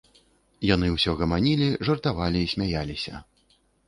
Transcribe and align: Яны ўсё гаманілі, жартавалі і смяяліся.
Яны 0.67 0.87
ўсё 0.93 1.11
гаманілі, 1.19 1.67
жартавалі 1.89 2.39
і 2.47 2.47
смяяліся. 2.55 3.21